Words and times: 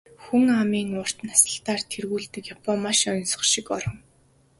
Хүн 0.23 0.47
амын 0.61 0.89
урт 1.01 1.17
наслалтаар 1.27 1.81
тэргүүлдэг 1.91 2.43
Япон 2.55 2.77
маш 2.85 2.99
оньсого 3.13 3.45
шиг 3.51 3.67
орон. 3.77 3.97